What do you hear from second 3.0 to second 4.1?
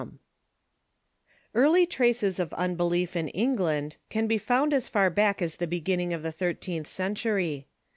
in England